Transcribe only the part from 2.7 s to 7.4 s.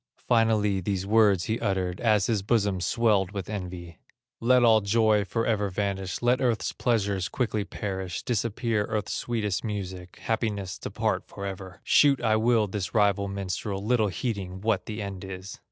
swelled with envy: "Let all joy forever vanish, Let earth's pleasures